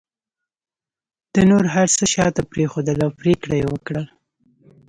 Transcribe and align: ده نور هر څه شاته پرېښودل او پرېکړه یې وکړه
ده 1.33 1.41
نور 1.49 1.63
هر 1.75 1.87
څه 1.97 2.03
شاته 2.13 2.41
پرېښودل 2.51 2.97
او 3.05 3.11
پرېکړه 3.19 3.55
یې 3.59 3.65
وکړه 3.71 4.03